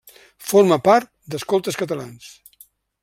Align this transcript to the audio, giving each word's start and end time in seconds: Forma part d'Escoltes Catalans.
Forma 0.51 0.79
part 0.87 1.11
d'Escoltes 1.35 1.79
Catalans. 1.83 2.33